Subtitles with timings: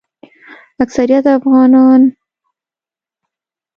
[0.79, 2.15] اکثریت افغانان